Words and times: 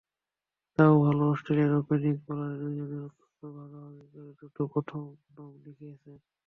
তা-ও 0.77 0.95
ভালো, 1.05 1.23
অস্ট্রেলিয়ার 1.31 1.79
ওপেনিং 1.81 2.13
বোলারের 2.23 2.59
দুজনই 2.61 2.99
অন্তত 3.05 3.41
ভাগাভাগি 3.55 4.05
করে 4.11 4.31
দুটো 4.39 4.61
প্রথমে 4.73 5.05
নাম 5.35 5.49
লিখিয়েছেন। 5.63 6.17